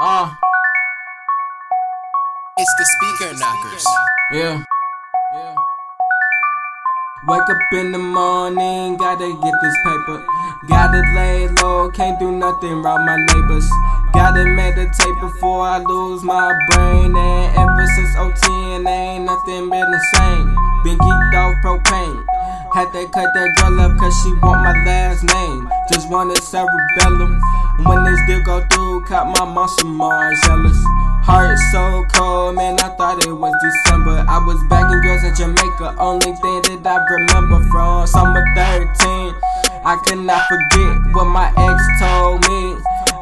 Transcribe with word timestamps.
Uh, 0.00 0.34
It's 2.58 2.74
the 2.78 2.84
Speaker 2.84 3.34
Knockerz. 3.34 3.84
yeah. 4.32 4.62
Yeah. 5.34 5.54
Wake 7.26 7.50
up 7.50 7.58
in 7.74 7.92
the 7.92 7.98
morning, 7.98 8.96
gotta 8.96 9.28
get 9.28 9.54
this 9.62 9.76
paper. 9.84 10.24
Gotta 10.68 11.02
lay 11.14 11.48
low, 11.62 11.90
can't 11.90 12.18
do 12.18 12.30
nothing 12.32 12.82
rob 12.82 13.00
my 13.04 13.16
neighbors. 13.16 13.68
Gotta 14.14 14.44
meditate 14.46 15.16
before 15.20 15.62
I 15.62 15.78
lose 15.78 16.22
my 16.22 16.54
brain. 16.70 17.14
And 17.16 17.56
ever 17.58 17.86
since 17.94 18.14
010, 18.16 18.86
ain't 18.86 19.24
nothing 19.24 19.68
been 19.68 19.90
the 19.90 20.02
same. 20.14 20.54
Been 20.84 20.98
geeked 20.98 21.34
off 21.34 21.54
propane. 21.62 22.24
Had 22.72 22.92
to 22.92 23.02
cut 23.10 23.28
that 23.34 23.50
girl 23.58 23.80
up 23.80 23.98
cause 23.98 24.14
she 24.22 24.32
want 24.34 24.62
my 24.62 24.74
last 24.86 25.22
name. 25.24 25.68
Just 25.92 26.08
wanted 26.10 26.38
cerebellum. 26.38 27.40
When 27.86 28.04
this 28.04 28.20
deal 28.26 28.42
go 28.42 28.66
through, 28.72 29.04
caught 29.06 29.30
my 29.38 29.44
monster 29.44 29.86
Mars 29.86 30.38
jealous. 30.44 30.78
Heart 31.22 31.58
so 31.70 32.04
cold, 32.14 32.56
man, 32.56 32.80
I 32.80 32.88
thought 32.96 33.24
it 33.26 33.32
was 33.32 33.54
December. 33.62 34.24
I 34.26 34.38
was 34.42 34.58
bagging 34.68 35.00
girls 35.02 35.22
in 35.22 35.34
Jamaica, 35.36 35.94
only 36.00 36.32
thing 36.40 36.82
that 36.82 36.86
I 36.88 36.98
remember 37.04 37.60
from 37.70 38.06
summer 38.06 38.42
13. 38.56 39.34
I 39.84 39.94
could 40.04 40.24
not 40.24 40.42
forget 40.48 41.14
what 41.14 41.26
my 41.30 41.52
ex 41.54 41.78
told 42.00 42.42
me, 42.48 42.80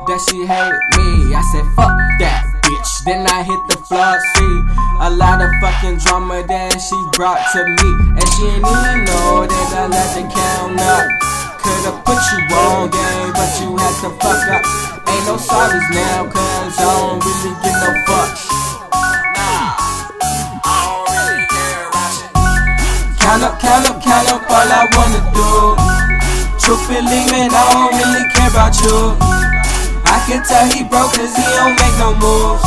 that 0.08 0.20
she 0.30 0.46
hate 0.46 0.80
me. 0.96 1.34
I 1.34 1.42
said, 1.52 1.66
fuck 1.76 1.92
that 2.22 2.46
bitch. 2.62 2.90
Then 3.04 3.26
I 3.26 3.42
hit 3.42 3.60
the 3.68 3.76
floor, 3.84 4.18
see 4.38 4.54
a 5.02 5.10
lot 5.10 5.42
of 5.42 5.50
fucking 5.60 5.98
drama 5.98 6.46
that 6.46 6.78
she 6.78 6.96
brought 7.12 7.42
to 7.52 7.60
me. 7.66 7.90
And 8.16 8.26
she 8.34 8.42
ain't 8.54 8.64
even 8.64 9.04
know 9.04 9.44
that 9.44 9.68
I 9.74 9.86
let 9.90 10.08
the 10.14 10.24
count 10.30 10.80
up. 10.80 11.25
Could've 11.66 11.98
put 12.06 12.22
you 12.30 12.38
on 12.54 12.90
game, 12.94 13.32
but 13.34 13.50
you 13.58 13.74
had 13.74 13.94
to 14.06 14.10
fuck 14.22 14.38
up. 14.54 14.62
Ain't 15.10 15.26
no 15.26 15.34
sorries 15.34 15.82
now, 15.90 16.30
cause 16.30 16.78
I 16.78 16.86
don't 16.94 17.18
really 17.18 17.52
get 17.58 17.74
no 17.82 17.90
fucks. 18.06 18.42
Count 23.18 23.42
up, 23.42 23.58
count 23.58 23.90
up, 23.90 23.98
count 23.98 24.30
up 24.30 24.46
all 24.46 24.70
I 24.70 24.86
wanna 24.94 25.18
do. 25.34 25.74
Truthfully, 26.62 27.26
man, 27.34 27.50
I 27.50 27.62
don't 27.74 27.90
really 27.98 28.30
care 28.30 28.50
about 28.54 28.78
you. 28.86 29.18
I 30.06 30.22
can 30.30 30.46
tell 30.46 30.70
he 30.70 30.86
broke 30.86 31.18
cause 31.18 31.34
he 31.34 31.42
don't 31.58 31.74
make 31.74 31.98
no 31.98 32.14
moves. 32.14 32.62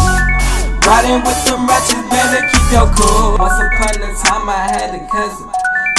Riding 0.84 1.24
with 1.24 1.40
them 1.48 1.64
ratchets, 1.72 2.04
better 2.12 2.44
keep 2.52 2.68
your 2.76 2.92
cool. 3.00 3.40
Once 3.40 3.64
upon 3.64 3.96
a 4.04 4.12
time, 4.28 4.50
I 4.52 4.68
had 4.76 4.92
a 4.92 5.08
cousin. 5.08 5.48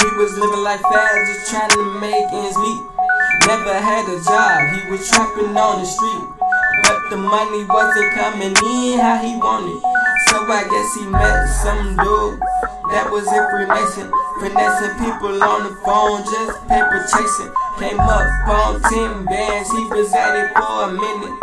He 0.05 0.17
was 0.17 0.37
living 0.37 0.61
life 0.61 0.81
fast, 0.81 1.17
just 1.25 1.49
trying 1.49 1.69
to 1.69 1.99
make 1.99 2.29
ends 2.29 2.57
meet. 2.57 2.90
Never 3.47 3.73
had 3.73 4.05
a 4.07 4.17
job, 4.23 4.59
he 4.75 4.91
was 4.91 5.09
trapping 5.09 5.55
on 5.57 5.79
the 5.79 5.85
street. 5.85 6.27
But 6.83 7.09
the 7.09 7.17
money 7.17 7.65
wasn't 7.65 8.13
coming 8.13 8.55
in 8.55 8.99
how 8.99 9.17
he 9.17 9.35
wanted. 9.37 9.81
So 10.29 10.43
I 10.47 10.63
guess 10.69 10.89
he 10.95 11.05
met 11.07 11.47
some 11.47 11.95
dude 11.97 12.39
that 12.91 13.07
was 13.09 13.25
in 13.27 13.43
Freemason. 13.49 14.11
Finessing 14.39 14.95
people 14.99 15.35
on 15.41 15.63
the 15.63 15.73
phone, 15.83 16.23
just 16.27 16.59
paper 16.67 17.01
chasing. 17.07 17.51
Came 17.79 17.99
up 17.99 18.27
on 18.47 18.81
10 18.83 19.25
bands, 19.25 19.69
he 19.71 19.83
was 19.89 20.13
at 20.13 20.35
it 20.35 20.49
for 20.53 20.87
a 20.87 20.91
minute. 20.91 21.37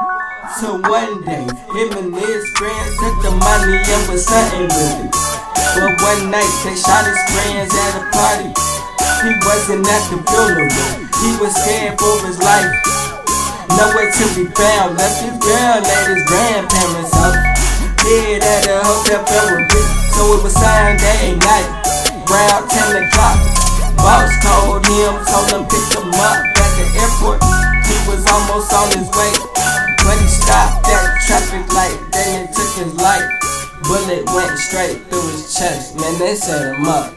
So 0.61 0.77
one 0.81 1.25
day, 1.25 1.45
him 1.45 1.89
and 1.99 2.15
his 2.15 2.45
friends 2.57 2.93
took 3.01 3.17
the 3.25 3.33
money 3.33 3.81
and 3.81 4.03
was 4.09 4.25
something 4.25 4.69
with 4.69 5.05
it. 5.05 5.13
But 5.77 5.95
one 6.01 6.31
night, 6.31 6.55
they 6.65 6.77
shot 6.77 7.05
his 7.05 7.21
friends 7.33 7.73
at 7.73 7.93
a 7.97 8.05
party. 8.13 8.51
He 9.25 9.33
wasn't 9.45 9.89
at 9.89 10.05
the 10.11 10.19
funeral, 10.29 11.08
he 11.23 11.35
was 11.43 11.51
scared 11.55 11.99
for 11.99 12.15
his 12.27 12.39
life. 12.39 12.71
Nowhere 13.75 14.11
to 14.11 14.25
be 14.39 14.47
found, 14.55 14.99
left 14.99 15.19
his 15.23 15.35
girl 15.39 15.79
at 15.83 16.05
his 16.07 16.23
grandparents' 16.27 17.15
house. 17.15 17.39
Hid 18.07 18.43
at 18.43 18.67
a 18.71 18.79
hotel 18.87 19.23
bricks, 19.27 19.95
so 20.15 20.39
it 20.39 20.43
was 20.43 20.55
Sunday 20.55 21.35
night, 21.39 21.69
round 22.31 22.71
10 22.71 23.03
o'clock. 23.03 23.39
Boss 23.99 24.31
called 24.43 24.87
him, 24.87 25.15
told 25.27 25.51
him 25.51 25.63
pick 25.67 25.87
him 25.91 26.09
up 26.23 26.39
at 26.39 26.71
the 26.79 26.87
airport. 27.03 27.43
He 27.87 27.97
was 28.07 28.23
almost 28.31 28.73
on 28.73 28.89
his 28.95 29.11
way, 29.11 29.35
but 30.07 30.17
he 30.23 30.29
stopped 30.31 30.87
at 30.87 31.19
traffic 31.27 31.67
light, 31.75 31.99
then 32.13 32.47
it 32.47 32.55
took 32.55 32.73
his 32.79 32.95
life. 32.95 33.27
Bullet 33.85 34.25
went 34.35 34.59
straight 34.59 35.03
through 35.11 35.29
his 35.35 35.55
chest, 35.55 35.97
man, 35.97 36.19
they 36.19 36.35
set 36.35 36.75
him 36.75 36.87
up. 36.87 37.15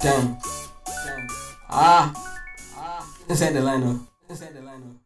Damn. 0.00 0.49
Ah. 1.72 2.12
Ah. 2.76 3.06
This 3.28 3.42
ain't 3.42 3.54
Delano. 3.54 4.06
This 4.28 4.42
ain't 4.42 4.54
Delano. 4.54 4.96